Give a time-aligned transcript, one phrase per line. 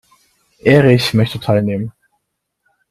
[0.63, 1.91] Erich möchte teilnehmen.